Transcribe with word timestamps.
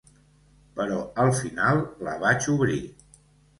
Però 0.79 0.97
al 1.25 1.29
final 1.41 1.83
la 2.09 2.17
vaig 2.25 2.51
obrir. 2.57 2.83